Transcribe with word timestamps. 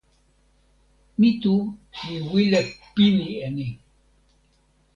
mi 1.19 1.29
tu 1.41 1.53
li 2.03 2.15
wile 2.31 2.59
pini 2.93 3.27
e 3.45 3.47
ni. 3.55 3.67